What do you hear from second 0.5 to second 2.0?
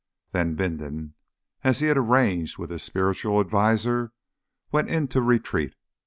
Bindon, as he had